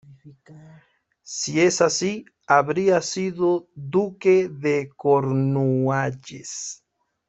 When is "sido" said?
3.03-3.67